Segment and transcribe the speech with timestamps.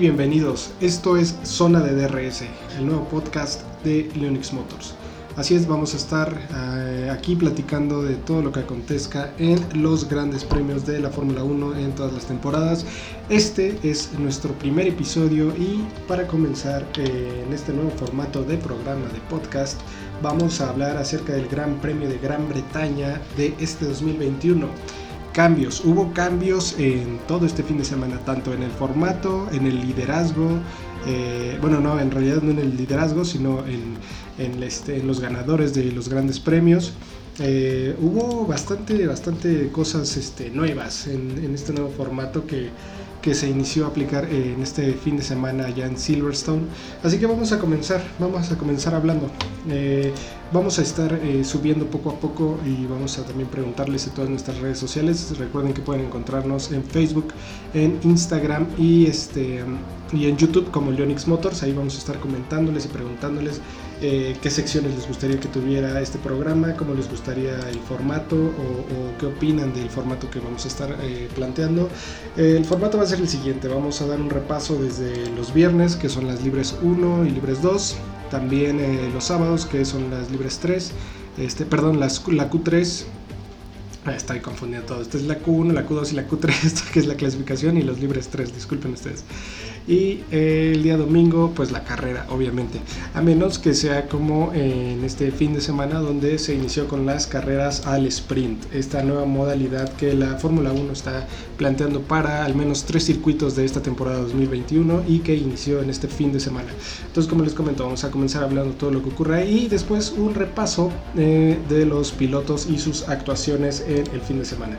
[0.00, 0.72] Bienvenidos.
[0.82, 2.42] Esto es Zona de DRS,
[2.76, 4.94] el nuevo podcast de Linux Motors.
[5.36, 10.06] Así es, vamos a estar eh, aquí platicando de todo lo que acontezca en los
[10.06, 12.84] grandes premios de la Fórmula 1 en todas las temporadas.
[13.30, 19.06] Este es nuestro primer episodio y para comenzar eh, en este nuevo formato de programa
[19.08, 19.80] de podcast
[20.22, 24.68] vamos a hablar acerca del Gran Premio de Gran Bretaña de este 2021
[25.36, 25.84] cambios.
[25.84, 30.48] Hubo cambios en todo este fin de semana, tanto en el formato, en el liderazgo,
[31.06, 33.98] eh, bueno, no, en realidad no en el liderazgo, sino en,
[34.38, 36.94] en, este, en los ganadores de los grandes premios.
[37.38, 42.70] Eh, hubo bastante, bastante cosas este, nuevas en, este nuevo formato que,
[43.20, 46.62] que se inició a aplicar en este fin de semana allá en Silverstone.
[47.04, 49.30] Así que vamos a comenzar, vamos a comenzar hablando.
[49.68, 50.14] Eh,
[50.52, 54.30] vamos a estar eh, subiendo poco a poco y vamos a también preguntarles en todas
[54.30, 55.36] nuestras redes sociales.
[55.38, 57.28] Recuerden que pueden encontrarnos en Facebook,
[57.74, 59.64] en Instagram y, este,
[60.12, 61.62] y en YouTube como Leonix Motors.
[61.62, 63.60] Ahí vamos a estar comentándoles y preguntándoles
[64.00, 69.18] eh, qué secciones les gustaría que tuviera este programa, cómo les gustaría el formato o,
[69.18, 70.96] qué opinan del formato que vamos a estar
[71.34, 71.88] planteando.
[72.36, 75.96] el formato va a ser el siguiente, vamos a dar un repaso desde los viernes,
[75.96, 77.96] que son las libres 1 y libres 2,
[78.30, 80.92] también eh, los sábados, que son las libres 3,
[81.38, 83.04] este, perdón, las, la Q3,
[84.06, 87.06] ah, estoy confundiendo todo, esta es la Q1, la Q2 y la Q3, que es
[87.06, 89.24] la clasificación, y los libres 3, disculpen ustedes
[89.86, 92.80] y eh, el día domingo pues la carrera obviamente.
[93.14, 97.26] A menos que sea como en este fin de semana donde se inició con las
[97.26, 98.72] carreras al sprint.
[98.74, 101.26] Esta nueva modalidad que la Fórmula 1 está
[101.56, 106.08] planteando para al menos tres circuitos de esta temporada 2021 y que inició en este
[106.08, 106.68] fin de semana.
[107.06, 110.34] Entonces como les comento vamos a comenzar hablando todo lo que ocurre y después un
[110.34, 114.76] repaso eh, de los pilotos y sus actuaciones en el fin de semana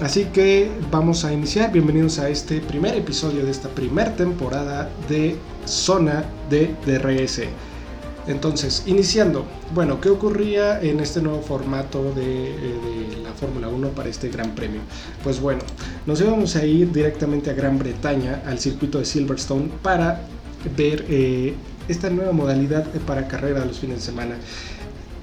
[0.00, 1.72] Así que vamos a iniciar.
[1.72, 5.36] Bienvenidos a este primer episodio de esta primera temporada de
[5.66, 7.40] Zona de DRS.
[8.28, 9.44] Entonces, iniciando,
[9.74, 14.54] bueno, ¿qué ocurría en este nuevo formato de, eh, la Fórmula 1 para este Gran
[14.54, 14.82] Premio?
[15.24, 15.62] Pues bueno,
[16.06, 20.20] nos íbamos a ir directamente a Gran Bretaña, al circuito de Silverstone, para
[20.76, 21.54] ver eh,
[21.88, 24.36] esta nueva modalidad para carrera los fines de semana.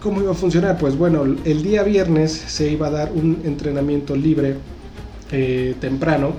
[0.06, 0.78] ¿Cómo iba a funcionar?
[0.78, 4.56] Pues bueno, el día viernes se iba a dar un entrenamiento libre
[5.32, 6.34] eh, temprano,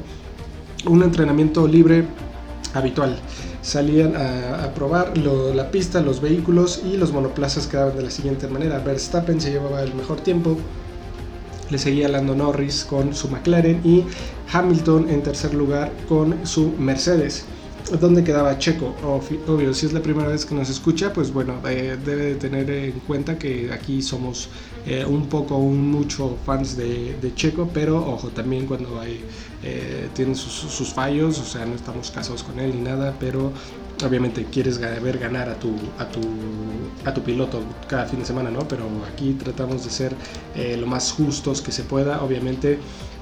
[0.86, 2.04] un entrenamiento libre
[2.74, 3.18] habitual.
[3.62, 8.78] Salían a, probar la pista, los vehículos y los monoplazas quedaban de la siguiente manera.
[8.78, 10.56] Verstappen se llevaba el mejor tiempo,
[11.68, 14.04] le seguía Lando Norris con su McLaren y
[14.52, 17.46] Hamilton en tercer lugar con su Mercedes.
[17.92, 18.96] ¿Dónde quedaba Checo?
[19.46, 22.68] Obvio, si es la primera vez que nos escucha, pues bueno, eh, debe de tener
[22.68, 24.48] en cuenta que aquí somos
[24.84, 29.24] eh, un poco, un mucho fans de, Checo, pero ojo, también cuando hay,
[29.62, 33.52] eh, tiene sus, fallos, o sea, no estamos casados con él ni nada, pero
[34.04, 36.20] obviamente quieres ver ganar a tu, a tu,
[37.04, 38.66] a tu piloto cada fin de semana, ¿no?
[38.68, 40.14] Pero aquí tratamos de ser
[40.78, 42.78] lo más justos que se pueda, obviamente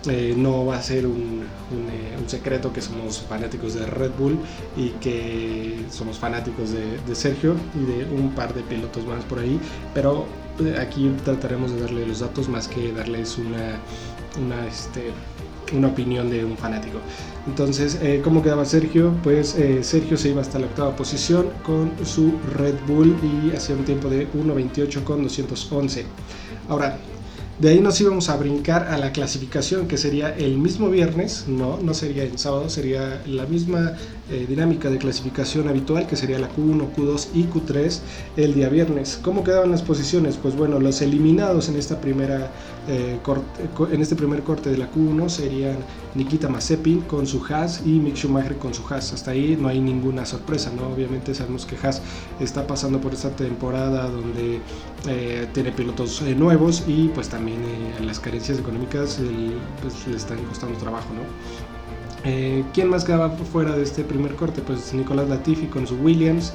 [0.07, 4.39] eh, no va a ser un, eh, un, secreto que somos fanáticos de Red Bull
[4.77, 9.59] y que somos fanáticos de, Sergio y de un par de pilotos más por ahí,
[9.95, 10.27] pero
[10.61, 13.79] eh, aquí trataremos de darle los datos más que darles una,
[14.45, 15.11] una, este,
[15.73, 16.99] una opinión de un fanático.
[17.47, 19.13] Entonces, ¿cómo quedaba Sergio?
[19.23, 23.85] Pues Sergio se iba hasta la octava posición con su Red Bull y hacía un
[23.85, 26.05] tiempo de 1.28 con 211.
[26.69, 26.99] Ahora,
[27.59, 31.79] de ahí nos íbamos a brincar a la clasificación, que sería el mismo viernes, no,
[31.81, 33.93] no sería el sábado, sería la misma
[34.31, 38.01] eh, dinámica de clasificación habitual, que sería la Q1, Q2 y Q3
[38.39, 39.21] el día viernes.
[39.23, 40.39] ¿Cómo quedaban las posiciones?
[40.39, 42.51] Pues bueno, los eliminados en, esta primera,
[42.89, 43.19] eh,
[43.93, 45.77] en este primer corte de la Q1 serían
[46.15, 49.13] Nikita Mazepin con su Haas y Mick Schumacher con su Haas.
[49.13, 50.89] Hasta ahí no hay ninguna sorpresa, ¿no?
[50.89, 52.01] Obviamente sabemos que Haas
[52.41, 54.61] está pasando por esta temporada donde
[55.07, 57.59] eh, tiene pilotos nuevos y pues también
[58.01, 59.21] las carencias económicas
[59.83, 61.74] pues, le están costando trabajo, ¿no?
[62.25, 64.63] Eh, ¿Quién más quedaba fuera de este primer corte?
[64.63, 66.53] Pues Nicolás Latifi con su Williams,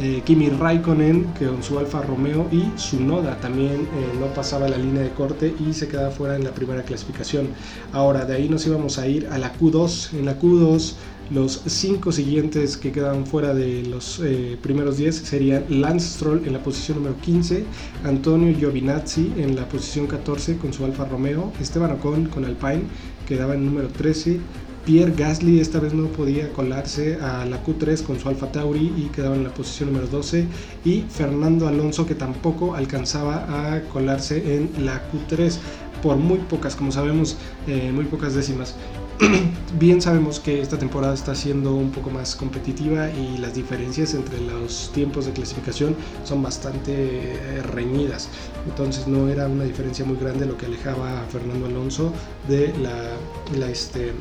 [0.00, 3.86] eh, Kimi Raikkonen con su Alfa Romeo y su Noda también
[4.18, 7.48] no pasaba la línea de corte y se quedaba fuera en la primera clasificación.
[7.92, 10.14] Ahora de ahí nos íbamos a ir a la Q2.
[10.14, 10.94] En la Q2
[11.30, 16.52] los cinco siguientes que quedan fuera de los eh, primeros 10 serían Lance Stroll en
[16.52, 17.64] la posición número 15,
[18.02, 22.82] Antonio Giovinazzi en la posición 14 con su Alfa Romeo, Esteban Ocon con Alpine
[23.28, 24.40] quedaba en número 13,
[24.84, 29.10] Pierre Gasly esta vez no podía colarse a la Q3 con su Alfa Tauri y
[29.14, 30.46] quedaba en la posición número 12
[30.84, 35.58] y Fernando Alonso que tampoco alcanzaba a colarse en la Q3
[36.02, 37.36] por muy pocas, como sabemos,
[37.66, 38.74] eh, muy pocas décimas.
[39.78, 44.40] bien sabemos que esta temporada está siendo un poco más competitiva y las diferencias entre
[44.40, 45.94] los tiempos de clasificación
[46.24, 48.30] son bastante eh, reñidas.
[48.66, 52.12] Entonces no era una diferencia muy grande lo que alejaba a Fernando Alonso
[52.48, 54.12] de la, la, este,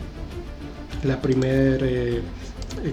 [1.03, 2.21] la primera eh,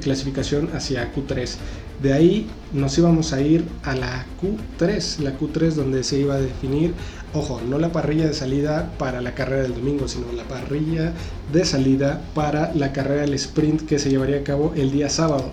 [0.00, 1.56] clasificación hacia Q3.
[2.02, 6.40] De ahí nos íbamos a ir a la Q3, la Q3 donde se iba a
[6.40, 6.92] definir,
[7.32, 11.14] ojo, no la parrilla de salida para la carrera del domingo, sino la parrilla
[11.52, 15.50] de salida para la carrera del sprint que se llevaría a cabo el día sábado.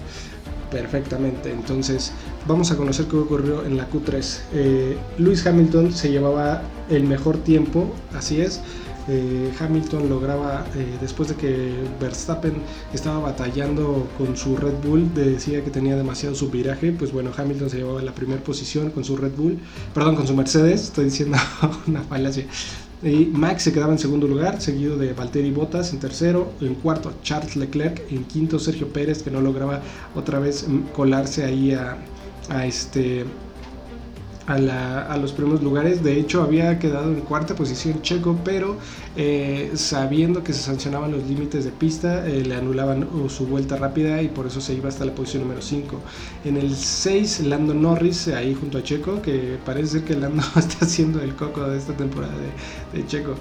[0.70, 2.12] Perfectamente, entonces
[2.46, 4.40] vamos a conocer qué ocurrió en la Q3.
[4.54, 8.60] Eh, Luis Hamilton se llevaba el mejor tiempo, así es,
[9.08, 12.54] eh, Hamilton lograba, eh, después de que Verstappen
[12.94, 17.78] estaba batallando con su Red Bull, decía que tenía demasiado subviraje, pues bueno, Hamilton se
[17.78, 19.60] llevaba la primera posición con su Red Bull,
[19.94, 21.38] perdón, con su Mercedes, estoy diciendo
[21.88, 22.46] una falacia.
[23.02, 27.12] Y Max se quedaba en segundo lugar, seguido de Valtteri Bottas en tercero, en cuarto
[27.22, 29.82] Charles Leclerc, en quinto Sergio Pérez, que no lograba
[30.16, 33.26] otra vez colarse ahí a este
[34.48, 36.04] a, los primeros lugares.
[36.04, 38.78] De hecho, había quedado en cuarta posición Checo, pero
[39.16, 43.76] eh, sabiendo que se sancionaban los límites de pista, eh, le anulaban uh, su vuelta
[43.76, 46.00] rápida y por eso se iba hasta la posición número 5.
[46.46, 51.22] En el 6, Lando Norris, ahí junto a Checo, que parece que Lando está haciendo
[51.22, 52.34] el coco de esta temporada
[52.94, 53.36] de Checo.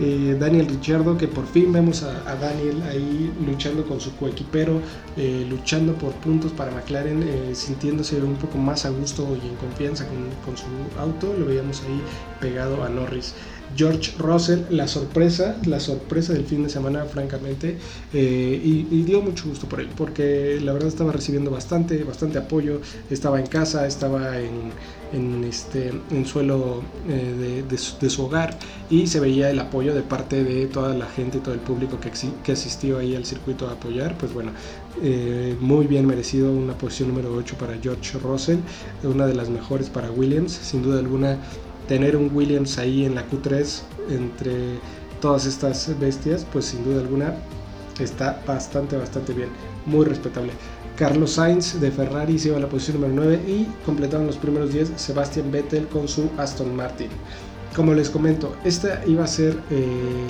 [0.00, 4.80] Eh, Daniel Richardo, que por fin vemos a, Daniel ahí luchando con su coequipero,
[5.16, 9.56] eh, luchando por puntos para McLaren, eh, sintiéndose un poco más a gusto y en
[9.56, 10.06] confianza
[10.44, 10.66] con, su
[11.00, 12.00] auto, lo veíamos ahí
[12.40, 13.34] pegado a Norris.
[13.76, 17.78] George Russell, la sorpresa, la sorpresa del fin de semana, francamente,
[18.12, 22.80] y, dio mucho gusto por él, porque la verdad estaba recibiendo bastante, bastante apoyo,
[23.10, 24.70] estaba en casa, estaba en,
[25.12, 25.92] en, este,
[26.26, 28.58] suelo de, de, su, hogar
[28.90, 32.10] y se veía el apoyo de parte de toda la gente todo el público que,
[32.42, 34.52] que asistió ahí al circuito a apoyar, pues bueno,
[35.02, 38.58] eh, muy bien merecido una posición número 8 para George Russell,
[39.04, 41.38] una de las mejores para Williams, sin duda alguna
[41.88, 43.80] tener un Williams ahí en la Q3
[44.10, 44.78] entre
[45.20, 47.34] todas estas bestias, pues sin duda alguna
[47.98, 49.48] está bastante, bastante bien,
[49.86, 50.52] muy respetable.
[50.96, 54.72] Carlos Sainz de Ferrari se iba a la posición número 9 y completaron los primeros
[54.72, 57.08] 10 Sebastian Vettel con su Aston Martin.
[57.74, 59.86] Como les comento, esta iba a ser eh,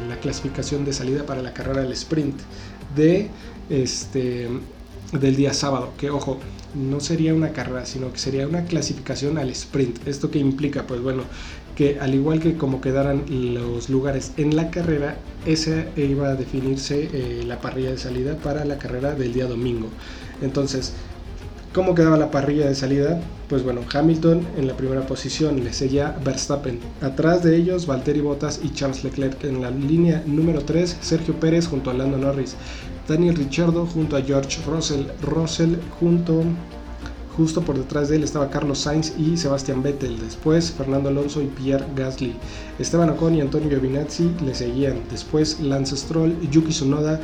[0.08, 2.38] la clasificación de salida para la carrera del sprint
[2.94, 3.30] de
[3.70, 4.48] este
[5.12, 6.38] del día sábado, que ojo,
[6.74, 10.06] no sería una carrera, sino que sería una clasificación al sprint.
[10.06, 10.86] ¿Esto qué implica?
[10.86, 11.22] Pues bueno,
[11.76, 15.16] que al igual que como quedaran los lugares en la carrera,
[15.46, 19.88] esa iba a definirse eh, la parrilla de salida para la carrera del día domingo.
[20.42, 20.92] Entonces,
[21.74, 23.20] ¿Cómo quedaba la parrilla de salida?
[23.48, 26.80] Pues bueno, Hamilton en la primera posición, le seguía Verstappen.
[27.02, 29.44] Atrás de ellos, Valtteri Bottas y Charles Leclerc.
[29.44, 32.56] En la línea número 3, Sergio Pérez junto a Lando Norris.
[33.08, 35.06] Daniel Ricciardo junto a George Russell.
[35.22, 36.42] Russell junto,
[37.36, 40.20] justo por detrás de él estaba Carlos Sainz y Sebastian Vettel.
[40.20, 42.34] Después Fernando Alonso y Pierre Gasly.
[42.78, 45.00] Esteban Ocon y Antonio Giovinazzi le seguían.
[45.10, 47.18] Después Lance Stroll, Yuki Tsunoda,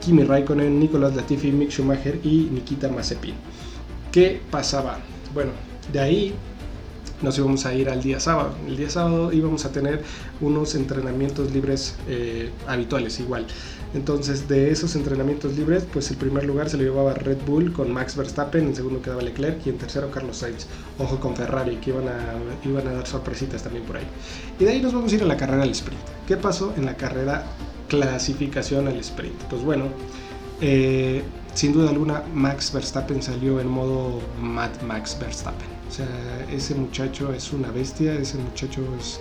[0.00, 3.34] Kimi Raikkonen, Nicolas Latifi, Mick Schumacher y Nikita Mazepin.
[4.10, 4.98] ¿Qué pasaba?
[5.34, 5.50] Bueno,
[5.92, 6.34] de ahí
[7.20, 8.54] nos íbamos a ir al día sábado.
[8.66, 10.02] El día sábado íbamos a tener
[10.40, 13.46] unos entrenamientos libres eh, habituales igual.
[13.94, 17.90] Entonces de esos entrenamientos libres, pues el primer lugar se lo llevaba Red Bull con
[17.90, 20.66] Max Verstappen, en segundo quedaba Leclerc y en tercero Carlos Sainz.
[20.98, 24.06] Ojo con Ferrari, que iban a, iban a dar sorpresitas también por ahí.
[24.58, 26.00] Y de ahí nos vamos a ir a la carrera al sprint.
[26.26, 27.46] ¿Qué pasó en la carrera
[27.88, 29.40] clasificación al sprint?
[29.44, 29.86] Pues bueno,
[30.60, 31.22] eh,
[31.54, 35.68] sin duda alguna Max Verstappen salió en modo Mad Max Verstappen.
[35.88, 36.06] O sea,
[36.52, 39.20] ese muchacho es una bestia, ese muchacho es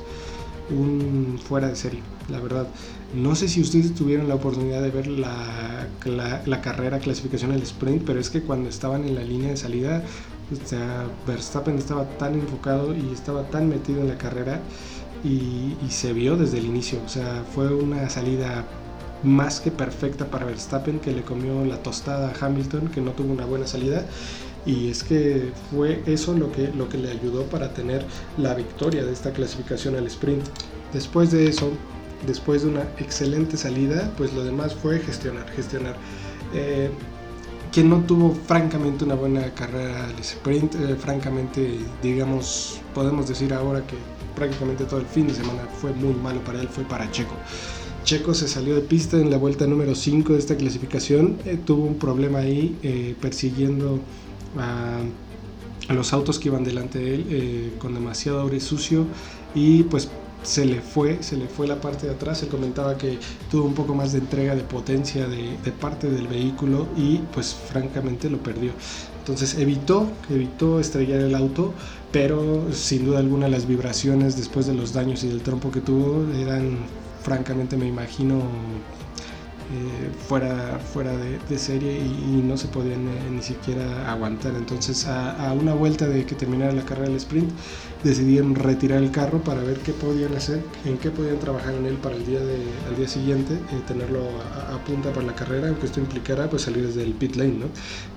[0.69, 2.67] un fuera de serie, la verdad.
[3.13, 5.87] No sé si ustedes tuvieron la oportunidad de ver la,
[6.45, 10.03] la, carrera clasificación al sprint, pero es que cuando estaban en la línea de salida,
[10.51, 14.59] o sea, Verstappen estaba tan enfocado y estaba tan metido en la carrera
[15.23, 16.99] y, y se vio desde el inicio.
[17.05, 18.65] O sea, fue una salida
[19.23, 23.33] más que perfecta para Verstappen, que le comió la tostada a Hamilton, que no tuvo
[23.33, 24.05] una buena salida.
[24.67, 28.05] Y es que fue eso lo que, lo que le ayudó para tener
[28.37, 30.43] la victoria de esta clasificación al sprint.
[30.93, 31.71] Después de eso,
[32.27, 35.95] después de una excelente salida, pues lo demás fue gestionar, gestionar.
[36.53, 36.89] Eh,
[37.71, 43.85] quien no tuvo francamente una buena carrera al sprint, eh, francamente, digamos, podemos decir ahora
[43.87, 43.95] que
[44.35, 47.35] prácticamente todo el fin de semana fue muy malo para él, fue para Checo.
[48.03, 51.37] Checo se salió de pista en la vuelta número 5 de esta clasificación.
[51.45, 53.99] Eh, tuvo un problema ahí eh, persiguiendo
[54.57, 54.99] a,
[55.93, 59.05] los autos que iban delante de él eh, con demasiado aire sucio
[59.55, 60.09] y pues
[60.43, 62.43] se le fue, se le fue la parte de atrás.
[62.43, 63.17] Él comentaba que
[63.49, 67.53] tuvo un poco más de entrega de potencia de, de, parte del vehículo y pues
[67.53, 68.71] francamente lo perdió.
[69.19, 71.73] Entonces evitó, evitó estrellar el auto,
[72.11, 76.25] pero sin duda alguna las vibraciones después de los daños y del trompo que tuvo
[76.33, 76.77] eran
[77.23, 78.41] francamente me imagino
[79.69, 84.55] eh, fuera, fuera de, serie y, no se podían eh, ni siquiera aguantar.
[84.55, 87.51] Entonces a, una vuelta de que terminara la carrera del sprint
[88.01, 91.95] decidieron retirar el carro para ver qué podían hacer, en qué podían trabajar en él
[91.95, 94.21] para el día, de, al día siguiente, eh, tenerlo
[94.71, 97.65] a, punta para la carrera, aunque esto implicara pues salir desde el pit lane, ¿no?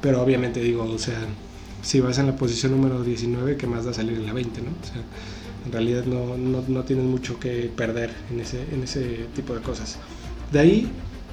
[0.00, 1.18] Pero obviamente digo, o sea,
[1.82, 4.68] si vas en la posición número 19, ¿qué más da salir en la 20, ¿no?
[4.70, 5.02] O sea,
[5.66, 9.62] en realidad no, no, no tienes mucho que perder en ese, en ese tipo de
[9.62, 9.98] cosas.
[10.52, 10.92] De ahí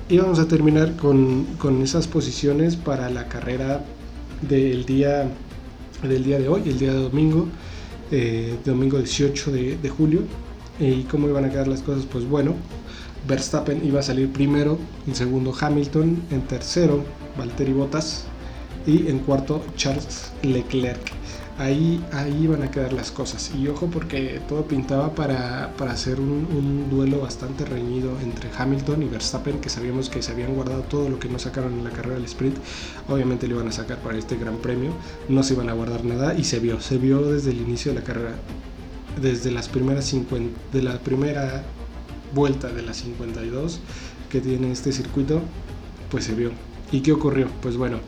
[0.09, 3.83] y vamos a terminar con, con esas posiciones para la carrera
[4.41, 5.29] del día,
[6.01, 7.47] del día de hoy, el día de domingo,
[8.11, 10.21] eh, domingo 18 de, de julio.
[10.79, 12.05] ¿Y cómo iban a quedar las cosas?
[12.05, 12.53] Pues bueno,
[13.27, 17.03] Verstappen iba a salir primero, en segundo Hamilton, en tercero
[17.37, 18.25] Valtteri Bottas
[18.85, 21.16] y en cuarto Charles Leclerc
[21.57, 23.51] ahí, ahí a quedar las cosas.
[23.55, 29.05] Y ojo porque todo pintaba para, para hacer un, duelo bastante reñido entre Hamilton y
[29.07, 32.15] Verstappen, que sabíamos que se habían guardado todo lo que no sacaron en la carrera
[32.15, 32.57] del sprint.
[33.07, 34.91] Obviamente lo iban a sacar para este gran premio,
[35.29, 37.99] no se iban a guardar nada y se vio, se vio desde el inicio de
[37.99, 38.35] la carrera,
[39.21, 41.63] desde las primeras 50, de la primera
[42.33, 43.79] vuelta de las 52
[44.29, 45.41] que tiene este circuito,
[46.09, 46.51] pues se vio.
[46.91, 47.47] ¿Y qué ocurrió?
[47.61, 47.99] Pues bueno,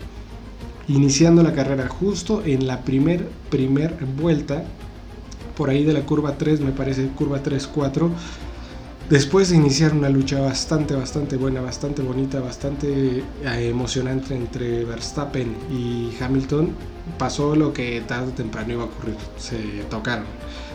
[0.89, 4.63] iniciando la carrera justo en la primer, primer vuelta,
[5.55, 8.10] por ahí de la curva 3, me parece curva 3-4,
[9.10, 15.55] después de iniciar una lucha bastante, bastante buena, bastante bonita, bastante eh, emocionante entre Verstappen
[15.72, 16.69] y Hamilton,
[17.17, 19.58] pasó lo que tarde o temprano iba a ocurrir, se
[19.89, 20.25] tocaron.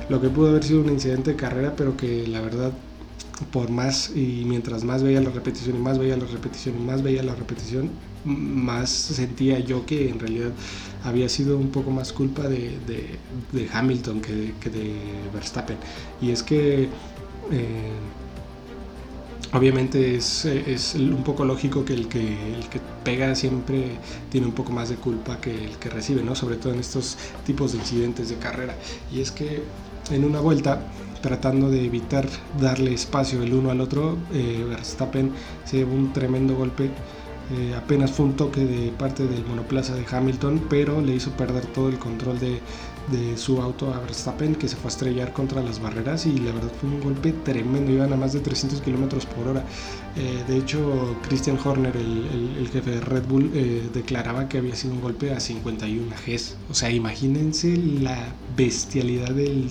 [0.09, 2.73] Lo que pudo haber sido un incidente de carrera, pero que la verdad
[3.53, 7.03] por más y mientras más veía la repetición y más veía la repetición y más
[7.03, 7.91] veía la repetición,
[8.25, 10.53] más sentía yo que en realidad
[11.05, 12.79] había sido un poco más culpa de,
[13.53, 14.95] de, Hamilton que de, que de,
[15.33, 15.77] Verstappen.
[16.21, 16.89] Y es que
[17.53, 17.93] eh,
[19.53, 22.21] obviamente es, es, un poco lógico que el, que
[22.55, 23.99] el que pega siempre
[24.31, 26.35] tiene un poco más de culpa que el que recibe, ¿no?
[26.35, 28.75] sobre todo en estos tipos de incidentes de carrera.
[29.13, 29.63] Y es que
[30.11, 30.81] en una vuelta
[31.21, 32.29] tratando de evitar
[32.61, 35.33] darle espacio el uno al otro, eh, Verstappen
[35.65, 36.91] se llevó un tremendo golpe
[37.53, 41.67] eh, apenas fue un toque de parte del monoplaza de Hamilton, pero le hizo perder
[41.67, 42.61] todo el control de,
[43.37, 46.73] su auto a Verstappen, que se fue a estrellar contra las barreras y la verdad
[46.81, 49.63] fue un golpe tremendo, iban a más de 300 kilómetros por hora.
[50.17, 54.95] Eh, de hecho, Christian Horner, el, jefe de Red Bull, eh, declaraba que había sido
[54.95, 56.57] un golpe a 51 Gs.
[56.71, 59.71] O sea, imagínense la bestialidad del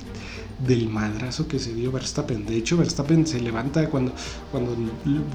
[0.60, 2.46] del madrazo que se dio Verstappen.
[2.46, 4.14] De hecho, Verstappen se levanta cuando,
[4.52, 4.76] cuando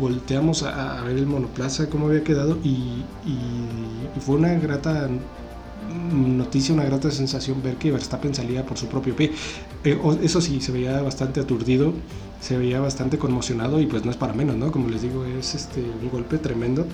[0.01, 3.05] volteamos a, ver el monoplaza, cómo había quedado, y,
[4.21, 5.09] fue una grata
[6.13, 9.33] noticia, una grata sensación ver que Verstappen salía por su propio pie.
[9.85, 11.93] Eh, eso sí, se veía bastante aturdido,
[12.41, 14.71] se veía bastante conmocionado y pues no es para menos, ¿no?
[14.73, 16.87] Como les digo, es este, un golpe tremendo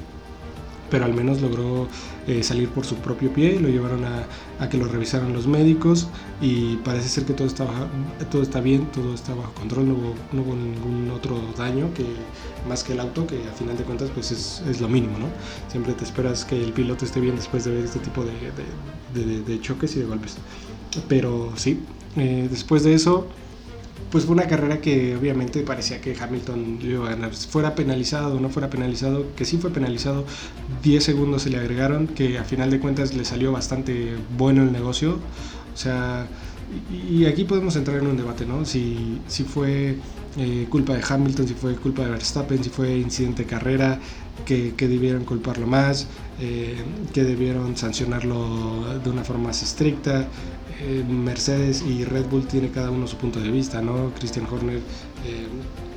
[0.91, 1.89] pero al menos logró
[2.27, 6.09] eh, salir por su propio pie, lo llevaron a, que lo revisaran los médicos
[6.41, 7.67] y parece ser que todo está,
[8.31, 12.05] todo está bien, todo está bajo control, no hubo, ningún otro daño que
[12.67, 15.27] más que el auto, que a final de cuentas pues es, es, lo mínimo, ¿no?
[15.69, 19.61] Siempre te esperas que el piloto esté bien después de ver este tipo de, de,
[19.61, 20.37] choques y de golpes.
[21.09, 21.83] Pero sí,
[22.17, 23.29] eh, después de eso
[24.11, 27.35] pues fue una carrera que obviamente parecía que Hamilton iba a ganar.
[27.35, 30.25] Fuera penalizado o no fuera penalizado, que sí fue penalizado,
[30.83, 34.73] 10 segundos se le agregaron, que a final de cuentas le salió bastante bueno el
[34.73, 35.19] negocio.
[35.75, 36.29] O sea,
[37.11, 38.65] y aquí podemos entrar en un debate, ¿no?
[38.65, 39.97] Si, si fue
[40.37, 43.99] eh, culpa de Hamilton, si fue culpa de Verstappen, si fue incidente de carrera,
[44.45, 46.07] que, que debieron culparlo más,
[46.41, 46.77] eh,
[47.13, 50.27] que debieron sancionarlo de una forma más estricta.
[50.81, 54.13] Eh, Mercedes y Red Bull tiene cada uno su punto de vista, ¿no?
[54.19, 54.79] Christian Horner
[55.25, 55.47] eh,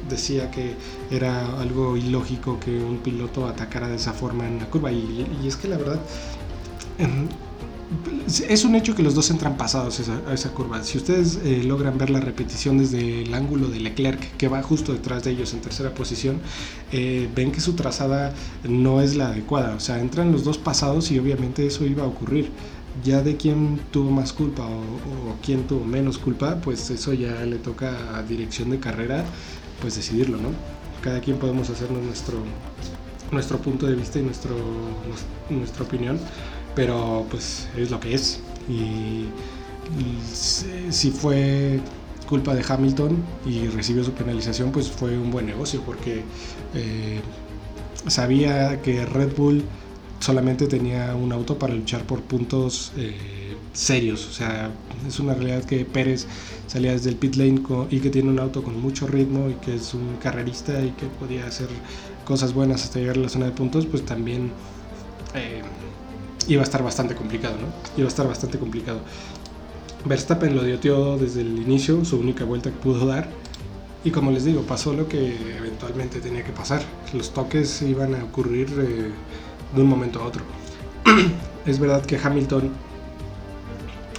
[0.08, 0.76] decía que
[1.10, 5.56] era algo ilógico que un piloto atacara de esa forma en la curva y, es
[5.56, 6.00] que la verdad
[7.00, 7.28] em,
[8.50, 10.84] es un hecho que los dos entran pasados a esa, curva.
[10.84, 14.94] Si ustedes eh, logran ver la repetición desde el ángulo de Leclerc, que va justo
[14.94, 16.42] detrás de ellos en tercera posición,
[16.92, 18.34] ven que su trazada
[18.68, 19.74] no es la adecuada.
[19.74, 22.52] O sea, entran los dos pasados y obviamente eso iba a ocurrir
[23.04, 27.58] ya de quién tuvo más culpa o, quién tuvo menos culpa, pues eso ya le
[27.58, 29.26] toca a dirección de carrera,
[29.82, 30.50] pues decidirlo, ¿no?
[31.02, 32.40] Cada quien podemos hacernos nuestro,
[33.32, 34.56] nuestro punto de vista y nuestro,
[35.50, 36.20] nuestra opinión,
[36.76, 38.40] pero pues es lo que es.
[38.70, 39.26] Y,
[40.22, 41.80] si fue
[42.28, 46.24] culpa de Hamilton y recibió su penalización, pues fue un buen negocio porque
[46.76, 47.22] eh,
[48.08, 49.64] sabía que Red Bull
[50.20, 54.28] solamente tenía un auto para luchar por puntos eh, serios.
[54.28, 54.72] O sea,
[55.08, 56.28] es una realidad que Pérez
[56.68, 59.76] salía desde el pit lane y que tiene un auto con mucho ritmo y que
[59.76, 61.70] es un carrerista y que podía hacer
[62.26, 64.52] cosas buenas hasta llegar a la zona de puntos, pues también
[65.34, 65.62] eh,
[66.48, 67.68] iba a estar bastante complicado, ¿no?
[67.98, 69.00] Iba a estar bastante complicado.
[70.06, 73.30] Verstappen lo dio desde el inicio, su única vuelta que pudo dar.
[74.04, 76.82] Y como les digo, pasó lo que eventualmente tenía que pasar.
[77.14, 79.12] Los toques iban a ocurrir eh,
[79.76, 80.44] de un momento a otro.
[81.66, 82.72] es verdad que Hamilton,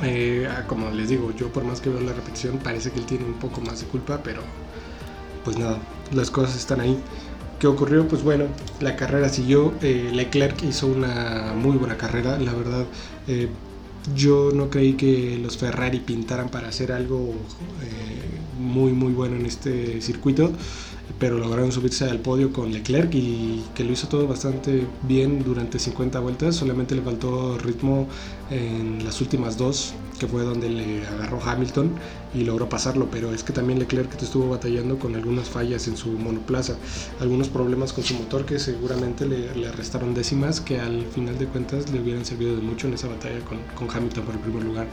[0.02, 3.24] eh, como les digo, yo por más que veo la repetición, parece que él tiene
[3.24, 4.42] un poco más de culpa, pero
[5.44, 5.78] pues nada,
[6.12, 6.98] las cosas están ahí.
[7.58, 8.06] ¿Qué ocurrió?
[8.06, 8.44] Pues bueno,
[8.80, 9.74] la carrera siguió.
[9.82, 12.84] Eh, Leclerc hizo una muy buena carrera, la verdad.
[13.26, 13.48] Eh,
[14.14, 17.34] yo no creí que los Ferrari pintaran para hacer algo
[18.58, 20.52] muy muy bueno en este circuito
[21.18, 25.78] pero lograron subirse al podio con Leclerc y que lo hizo todo bastante bien durante
[25.78, 28.06] 50 vueltas, solamente le faltó ritmo
[28.50, 31.92] en las últimas dos, que fue donde le agarró Hamilton
[32.34, 36.10] y logró pasarlo, pero es que también Leclerc estuvo batallando con algunas fallas en su
[36.10, 36.76] monoplaza,
[37.20, 41.46] algunos problemas con su motor que seguramente le, le restaron décimas que al final de
[41.46, 44.64] cuentas le hubieran servido de mucho en esa batalla con, con Hamilton por el primer
[44.64, 44.86] lugar.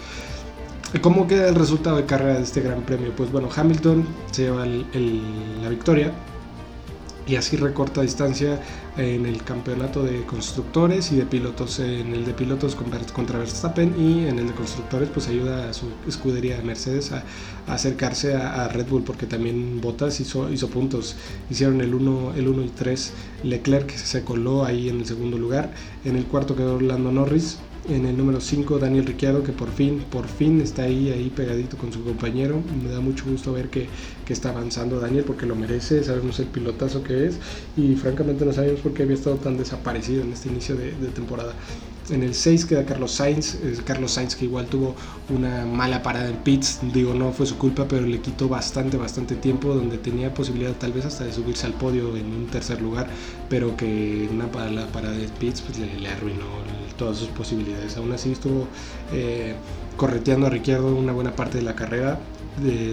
[1.01, 3.13] ¿Cómo queda el resultado de carrera de este gran premio?
[3.15, 6.13] Pues bueno, Hamilton se lleva la victoria
[7.27, 8.61] y así recorta distancia
[8.97, 11.79] en el campeonato de constructores y de pilotos.
[11.79, 15.87] En el de pilotos contra Verstappen y en el de constructores pues ayuda a su
[16.07, 17.23] escudería de Mercedes a,
[17.67, 21.15] acercarse a, Red Bull porque también Bottas hizo, hizo puntos.
[21.49, 23.11] Hicieron el 1 el uno y 3.
[23.43, 25.71] Leclerc se coló ahí en el segundo lugar.
[26.05, 27.57] En el cuarto quedó Orlando Norris
[27.89, 31.77] en el número 5, Daniel Ricciardo, que por fin, por fin está ahí, ahí pegadito
[31.77, 32.61] con su compañero.
[32.83, 33.87] Me da mucho gusto ver que,
[34.25, 37.37] que, está avanzando Daniel porque lo merece, sabemos el pilotazo que es
[37.77, 41.07] y francamente no sabemos por qué había estado tan desaparecido en este inicio de, de
[41.09, 41.53] temporada.
[42.09, 44.95] En el 6 queda Carlos Sainz, Carlos Sainz que igual tuvo
[45.29, 49.35] una mala parada en pits, digo no fue su culpa, pero le quitó bastante, bastante
[49.35, 53.07] tiempo donde tenía posibilidad tal vez hasta de subirse al podio en un tercer lugar,
[53.49, 56.45] pero que una la parada de pits pues, le, le arruinó
[56.97, 57.97] todas sus posibilidades.
[57.97, 58.67] Aún así estuvo
[59.13, 59.55] eh,
[59.97, 62.19] correteando a Ricciardo una buena parte de la carrera.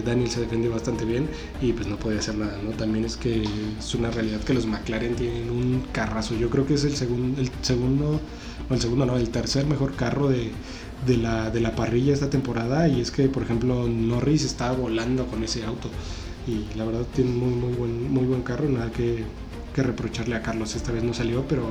[0.05, 1.29] Daniel se defendió bastante bien
[1.61, 2.71] y pues no podía hacer nada, ¿no?
[2.71, 3.45] También es que
[3.79, 6.35] es una realidad que los McLaren tienen un carrazo.
[6.35, 8.21] Yo creo que es el, segundo el segundo,
[8.69, 10.51] o el segundo no, el tercer mejor carro de,
[11.07, 15.27] de, la, de la parrilla esta temporada y es que, por ejemplo, Norris está volando
[15.27, 15.89] con ese auto
[16.47, 19.25] y la verdad tiene muy, muy, buen, muy buen carro, nada que,
[19.75, 20.75] que reprocharle a Carlos.
[20.77, 21.63] Esta vez no salió, pero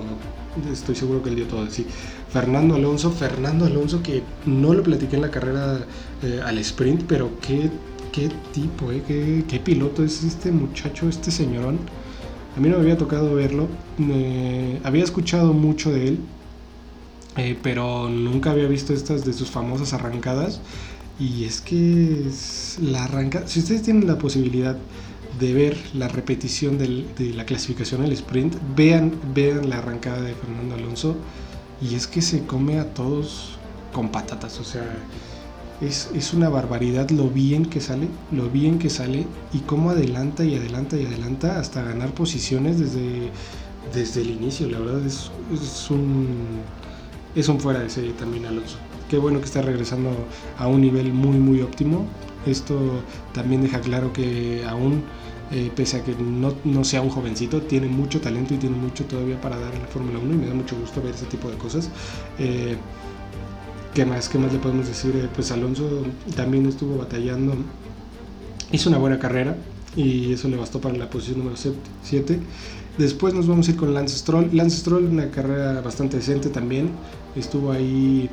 [0.72, 1.86] estoy seguro que él dio todo sí.
[2.32, 5.80] Fernando Alonso, Fernando Alonso que no lo platiqué en la carrera
[6.24, 7.70] eh, al sprint, pero qué,
[8.12, 11.80] qué tipo, eh, qué, qué, piloto es este muchacho, este señorón.
[12.58, 13.70] A mí no me había tocado verlo,
[14.84, 16.20] había escuchado mucho de él,
[17.38, 20.60] eh, pero nunca había visto estas de sus famosas arrancadas.
[21.20, 22.26] Y es que
[22.82, 24.78] la arranca, si ustedes tienen la posibilidad
[25.42, 30.76] de ver la repetición de la clasificación al sprint, vean, vean la arrancada de Fernando
[30.76, 31.16] Alonso
[31.82, 33.58] y es que se come a todos
[33.92, 34.86] con patatas, o sea,
[35.82, 40.56] es, una barbaridad lo bien que sale, lo bien que sale y cómo adelanta y
[40.56, 43.32] adelanta y adelanta hasta ganar posiciones desde,
[43.94, 46.28] desde el inicio, la verdad es, es un,
[47.36, 48.78] es un fuera de serie también Alonso.
[49.10, 50.12] Qué bueno que está regresando
[50.58, 52.06] a un nivel muy muy óptimo.
[52.46, 55.04] Esto también deja claro que aún
[55.52, 59.04] eh, pese a que no, no, sea un jovencito, tiene mucho talento y tiene mucho
[59.04, 61.50] todavía para dar en la Fórmula 1 y me da mucho gusto ver ese tipo
[61.50, 61.90] de cosas.
[62.40, 62.78] Eh,
[63.94, 64.30] ¿Qué más?
[64.30, 65.14] ¿Qué más le podemos decir?
[65.16, 66.06] Eh, pues Alonso
[66.38, 67.56] también estuvo batallando,
[68.72, 69.58] hizo una buena carrera
[69.94, 72.40] y eso le bastó para la posición número 7.
[72.98, 74.50] Después nos vamos a ir con Lance Stroll.
[74.54, 76.92] Lance Stroll, una carrera bastante decente también,
[77.36, 78.30] estuvo ahí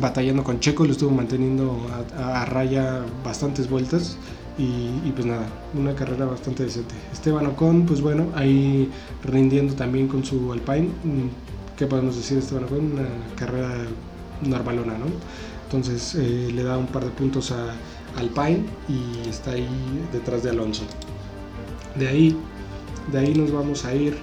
[0.00, 4.18] batallando con Checo, lo estuvo manteniendo a raya bastantes vueltas.
[4.58, 6.94] Y, pues nada, una carrera bastante decente.
[7.12, 8.90] Esteban Ocon, pues bueno, ahí
[9.22, 10.88] rindiendo también con su Alpine.
[11.76, 12.92] ¿Qué podemos decir de Esteban Ocon?
[12.92, 13.74] Una carrera
[14.42, 15.06] normalona, ¿no?
[15.64, 17.74] Entonces eh, le da un par de puntos a
[18.16, 19.68] Alpine y está ahí
[20.12, 20.84] detrás de Alonso.
[21.98, 22.36] De ahí,
[23.12, 24.16] de ahí nos vamos a ir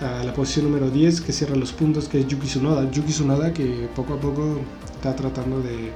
[0.00, 2.90] a la posición número 10 que cierra los puntos, que es Yuki Tsunoda.
[2.90, 4.60] Yuki Tsunoda que poco a poco
[4.94, 5.92] está tratando de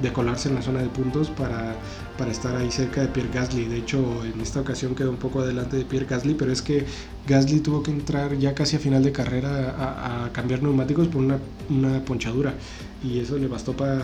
[0.00, 1.74] de colarse en la zona de puntos para,
[2.16, 3.64] para estar ahí cerca de Pierre Gasly.
[3.64, 6.86] De hecho, en esta ocasión quedó un poco adelante de Pierre Gasly, pero es que
[7.26, 11.38] Gasly tuvo que entrar ya casi a final de carrera a, cambiar neumáticos por una,
[11.68, 12.54] una, ponchadura
[13.02, 14.02] y eso le bastó para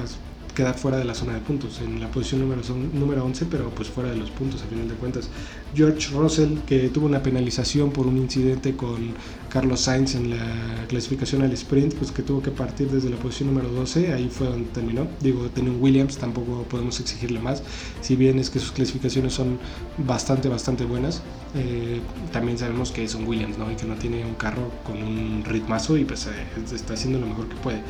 [0.55, 3.89] queda fuera de la zona de puntos, en la posición número, número 11, pero pues
[3.89, 5.29] fuera de los puntos a final de cuentas.
[5.75, 9.15] George Russell, que tuvo una penalización por un incidente con
[9.55, 13.55] Carlos Sainz en la clasificación al sprint, pues que tuvo que partir desde la posición
[13.55, 15.07] número 12, ahí fue donde terminó.
[15.21, 17.63] Digo, tenía un Williams, tampoco podemos exigirle más,
[18.01, 19.61] si bien es que sus clasificaciones son
[19.97, 21.23] bastante, bastante buenas,
[21.55, 22.01] eh,
[22.33, 23.71] también sabemos que es un Williams, ¿no?
[23.71, 26.31] Y que no tiene un carro con un ritmazo y pues eh,
[26.75, 27.81] está haciendo lo mejor que puede.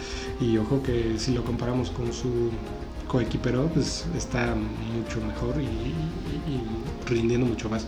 [0.42, 2.50] Y ojo que si lo comparamos con su
[3.08, 5.94] coequipero, pues está mucho mejor y,
[7.08, 7.86] rindiendo mucho más.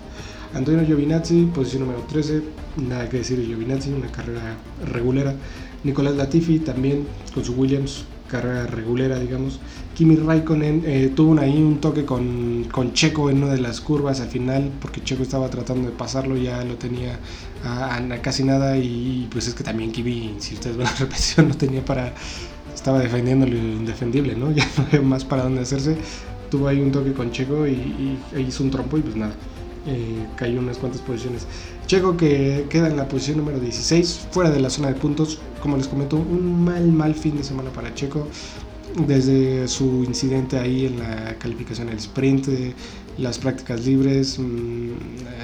[0.56, 2.42] Antonio Giovinazzi, posición número 13,
[2.88, 4.56] nada que decir de Giovinazzi, una carrera
[4.90, 5.34] regulera.
[5.84, 9.60] Nicolás Latifi también con su Williams, carrera regulera, digamos.
[9.94, 14.20] Kimi Raikkonen eh, tuvo ahí un toque con, con, Checo en una de las curvas
[14.20, 17.18] al final, porque Checo estaba tratando de pasarlo, ya lo tenía
[17.62, 21.54] a, casi nada y pues es que también Kimi, si ustedes ven la repetición, no
[21.54, 22.14] tenía para...
[22.74, 24.50] Estaba defendiendo lo indefendible, ¿no?
[24.54, 25.96] Ya no había más para dónde hacerse.
[26.50, 29.34] Tuvo ahí un toque con Checo y, hizo un trompo y pues nada.
[29.86, 31.46] Eh, cayó unas cuantas posiciones.
[31.86, 35.38] Checo que queda en la posición número 16, fuera de la zona de puntos.
[35.62, 38.26] Como les comento, un mal, mal fin de semana para Checo.
[39.06, 42.48] Desde su incidente ahí en la calificación del sprint,
[43.18, 44.92] las prácticas libres, mm,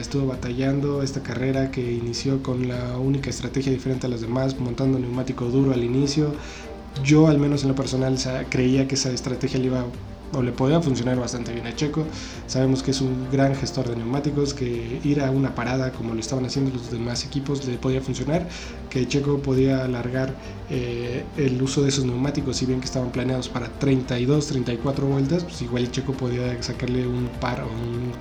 [0.01, 4.99] estuvo batallando esta carrera que inició con la única estrategia diferente a las demás, montando
[4.99, 6.35] neumático duro al inicio.
[7.05, 8.17] Yo, al menos en lo personal,
[8.51, 9.85] creía que esa estrategia le iba
[10.35, 12.05] o le podía funcionar bastante bien a Checo.
[12.47, 16.21] Sabemos que es un gran gestor de neumáticos, que ir a una parada como lo
[16.21, 18.49] estaban haciendo los demás equipos le podía funcionar,
[18.91, 20.35] que Checo podía alargar
[20.71, 25.45] eh, el uso de esos neumáticos, si bien que estaban planeados para 32, 34 vueltas,
[25.45, 28.13] pues igual Checo podía sacarle un par o un,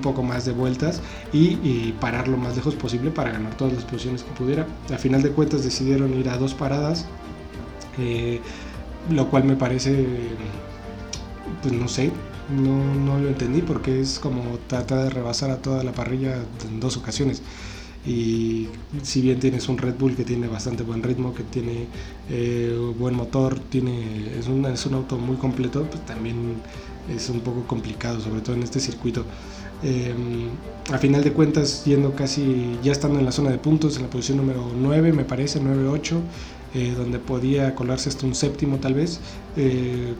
[0.00, 1.02] poco más de vueltas
[1.34, 4.66] y, parar lo más lejos posible para ganar todas las posiciones que pudiera.
[4.90, 7.04] A final de cuentas decidieron ir a dos paradas.
[7.98, 8.40] Eh,
[9.10, 10.06] lo cual me parece
[11.62, 12.10] pues no sé,
[12.50, 16.36] no, lo entendí porque es como tratar de rebasar a toda la parrilla
[16.68, 17.42] en dos ocasiones.
[18.04, 18.68] Y
[19.02, 21.86] si bien tienes un Red Bull que tiene bastante buen ritmo, que tiene
[22.28, 26.56] eh, buen motor, tiene, es, un, es un auto muy completo, pues también
[27.08, 29.24] es un poco complicado, sobre todo en este circuito.
[29.84, 30.48] Em,
[30.92, 34.10] a final de cuentas, yendo casi, ya estando en la zona de puntos, en la
[34.10, 36.20] posición número 9, me parece, 9-8,
[36.74, 39.20] eh, donde podía colarse hasta un séptimo tal vez.
[39.56, 40.14] Eh,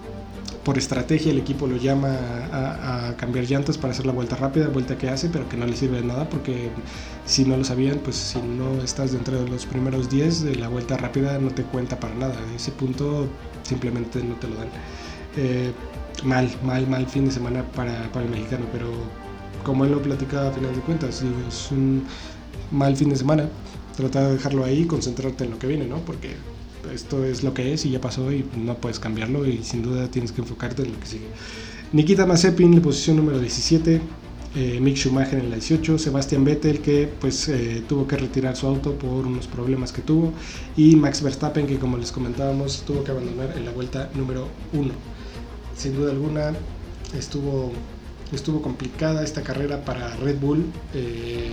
[0.64, 2.10] por estrategia el equipo lo llama
[2.52, 5.76] a, cambiar llantas para hacer la vuelta rápida, vuelta que hace, pero que no le
[5.76, 6.70] sirve de nada porque
[7.26, 10.68] si no lo sabían, pues si no estás dentro de los primeros 10 de la
[10.68, 12.36] vuelta rápida no te cuenta para nada.
[12.54, 13.28] Ese punto
[13.62, 14.68] simplemente no te lo dan.
[15.36, 15.72] Eh,
[16.24, 18.88] mal, mal, mal fin de semana para, para, el mexicano, pero
[19.64, 22.04] como él lo platicaba a final de cuentas, es un
[22.70, 23.48] mal fin de semana.
[23.96, 25.98] Tratar de dejarlo ahí y concentrarte en lo que viene, ¿no?
[25.98, 26.36] Porque
[26.92, 30.08] esto es lo que es y ya pasó y no puedes cambiarlo y sin duda
[30.08, 31.26] tienes que enfocarte en lo que sigue.
[31.92, 34.00] Nikita Mazepin en la posición número 17,
[34.54, 38.66] eh, Mick Schumacher en la 18, Sebastian Vettel que pues eh, tuvo que retirar su
[38.66, 40.32] auto por unos problemas que tuvo
[40.76, 44.90] y Max Verstappen que como les comentábamos tuvo que abandonar en la vuelta número 1.
[45.76, 46.52] Sin duda alguna
[47.16, 47.72] estuvo,
[48.32, 50.64] estuvo complicada esta carrera para Red Bull.
[50.94, 51.52] Eh,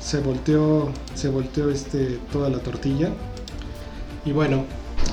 [0.00, 3.10] se volteó, se volteó este, toda la tortilla
[4.24, 4.64] y bueno,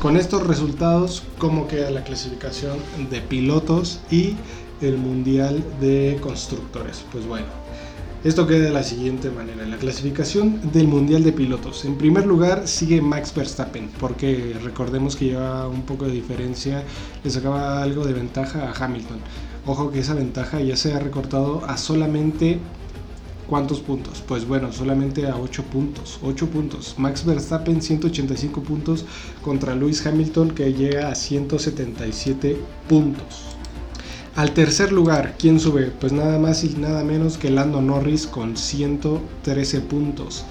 [0.01, 2.77] con estos resultados, ¿cómo queda la clasificación
[3.09, 4.35] de pilotos y
[4.81, 7.05] el Mundial de Constructores?
[7.11, 7.47] Pues bueno,
[8.23, 9.65] esto queda de la siguiente manera.
[9.65, 11.85] La clasificación del Mundial de Pilotos.
[11.85, 16.83] En primer lugar sigue Max Verstappen, porque recordemos que lleva un poco de diferencia,
[17.23, 19.19] le sacaba algo de ventaja a Hamilton.
[19.67, 22.59] Ojo que esa ventaja ya se ha recortado a solamente
[23.47, 24.23] ¿Cuántos puntos?
[24.27, 26.19] Pues bueno, solamente a 8 puntos.
[26.23, 26.95] 8 puntos.
[26.97, 29.05] Max Verstappen 185 puntos
[29.43, 32.57] contra Lewis Hamilton que llega a 177
[32.89, 33.55] puntos.
[34.35, 35.91] Al tercer lugar, ¿quién sube?
[35.91, 40.43] Pues nada más y nada menos que Lando Norris con 113 puntos.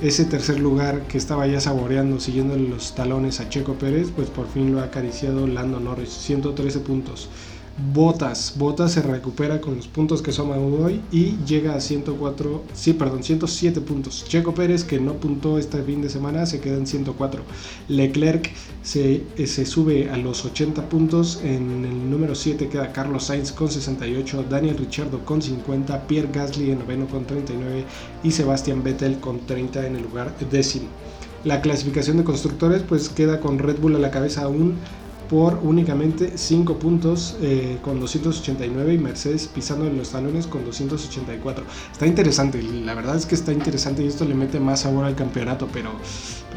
[0.00, 4.48] Ese tercer lugar que estaba ya saboreando, siguiendo los talones a Checo Pérez, pues por
[4.48, 7.28] fin lo ha acariciado Lando Norris, 113 puntos.
[7.78, 8.54] Botas.
[8.56, 13.22] Botas se recupera con los puntos que suma hoy y llega a 104, sí, perdón,
[13.22, 14.24] 107 puntos.
[14.26, 17.42] Checo Pérez, que no puntó este fin de semana, se queda en 104.
[17.86, 18.50] Leclerc
[18.82, 21.40] se, se sube a los 80 puntos.
[21.44, 26.72] En el número 7 queda Carlos Sainz con 68, Daniel Ricciardo con 50, Pierre Gasly
[26.72, 27.84] en noveno con 39
[28.24, 30.88] y Sebastian Vettel con 30 en el lugar décimo.
[31.44, 34.74] La clasificación de constructores pues queda con Red Bull a la cabeza aún
[35.28, 41.64] por únicamente 5 puntos eh, con 289 y Mercedes pisando en los talones con 284.
[41.92, 45.14] Está interesante, la verdad es que está interesante y esto le mete más sabor al
[45.14, 45.90] campeonato, pero,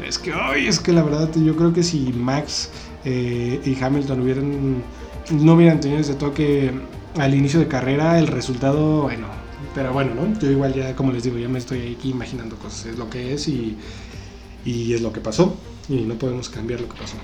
[0.06, 2.70] es que hoy es que la verdad yo creo que si Max
[3.04, 4.82] eh, y Hamilton hubieran
[5.30, 6.72] no hubieran tenido ese toque
[7.18, 9.28] al inicio de carrera, el resultado, bueno,
[9.74, 10.38] pero bueno, ¿no?
[10.38, 13.34] Yo igual ya, como les digo, ya me estoy aquí imaginando cosas, es lo que
[13.34, 13.76] es y,
[14.64, 15.56] y es lo que pasó
[15.88, 17.16] y no podemos cambiar lo que pasó.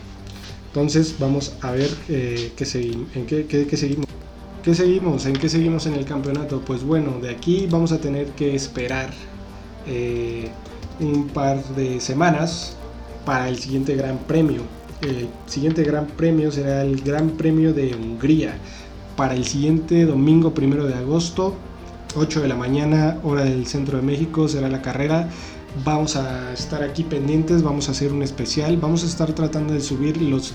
[0.68, 4.06] Entonces vamos a ver eh, qué seguimos, en qué, seguimos.
[4.62, 5.26] ¿Qué seguimos?
[5.26, 6.60] ¿En qué seguimos en el campeonato?
[6.60, 9.10] Pues bueno, de aquí vamos a tener que esperar
[9.86, 10.50] eh,
[11.00, 12.76] un par de semanas
[13.24, 14.62] para el siguiente Gran Premio.
[15.00, 18.58] El siguiente Gran Premio será el Gran Premio de Hungría
[19.16, 21.54] para el siguiente domingo primero de agosto,
[22.14, 25.28] 8 de la mañana, hora del centro de México, será la carrera
[25.84, 29.80] vamos a estar aquí pendientes, vamos a hacer un especial, vamos a estar tratando de
[29.80, 30.54] subir los,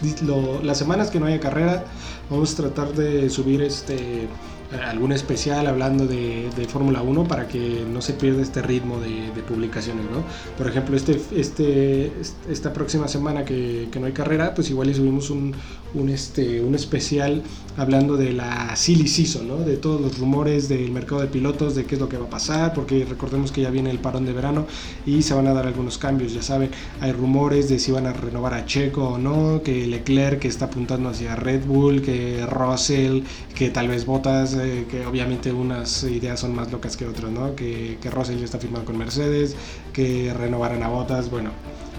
[0.63, 1.85] las semanas que no haya carrera,
[2.29, 4.27] vamos a tratar de subir este
[4.75, 10.05] algún especial hablando de, Fórmula 1 para que no se pierda este ritmo de, publicaciones,
[10.05, 10.23] ¿no?
[10.57, 12.11] Por ejemplo, este, este,
[12.49, 15.53] esta próxima semana que, no hay carrera, pues igual le subimos un,
[15.93, 17.43] un, este, un especial
[17.77, 19.57] hablando de la silly season, ¿no?
[19.57, 22.29] De todos los rumores del mercado de pilotos, de qué es lo que va a
[22.29, 24.65] pasar, porque recordemos que ya viene el parón de verano
[25.05, 26.69] y se van a dar algunos cambios, ya saben,
[27.01, 30.65] hay rumores de si van a renovar a Checo o no, que Leclerc que está
[30.65, 33.21] apuntando hacia Red Bull, que Russell,
[33.55, 34.55] que tal vez Bottas
[34.89, 37.55] que obviamente unas ideas son más locas que otras, ¿no?
[37.55, 39.55] Que, que Russell ya está firmado con Mercedes,
[39.91, 41.51] que renovaran a Botas, bueno.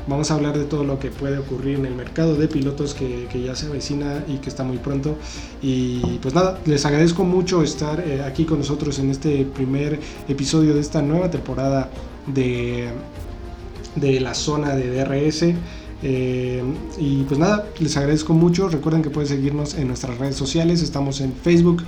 [0.07, 3.27] Vamos a hablar de todo lo que puede ocurrir en el mercado de pilotos que,
[3.33, 5.17] que ya se avecina y que está muy pronto.
[5.63, 9.99] Y pues nada, les agradezco mucho estar eh, aquí con nosotros en este primer
[10.29, 11.89] episodio de esta nueva temporada
[12.27, 12.91] de,
[13.97, 15.55] de la zona de DRS.
[16.03, 16.63] Eh,
[16.99, 18.69] y pues nada, les agradezco mucho.
[18.69, 20.83] Recuerden que pueden seguirnos en nuestras redes sociales.
[20.83, 21.83] Estamos en Facebook,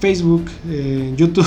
[0.00, 1.46] Facebook, eh, YouTube,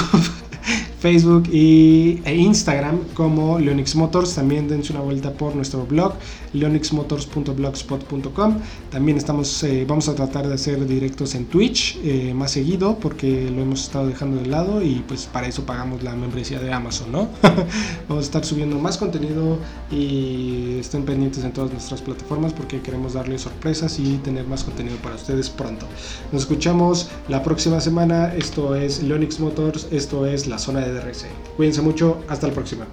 [1.01, 4.35] Facebook y, e Instagram como Leonix Motors.
[4.35, 6.13] También dense una vuelta por nuestro blog
[6.53, 8.59] leonixmotors.blogspot.com.
[8.91, 13.49] También estamos, eh, vamos a tratar de hacer directos en Twitch eh, más seguido porque
[13.49, 17.11] lo hemos estado dejando de lado y pues para eso pagamos la membresía de Amazon,
[17.11, 17.29] ¿no?
[18.07, 19.57] vamos a estar subiendo más contenido
[19.89, 24.97] y estén pendientes en todas nuestras plataformas porque queremos darles sorpresas y tener más contenido
[24.97, 25.87] para ustedes pronto.
[26.31, 28.35] Nos escuchamos la próxima semana.
[28.35, 31.27] Esto es Leonix Motors, esto es la zona de DRC.
[31.55, 32.85] Cuídense mucho, hasta la próxima.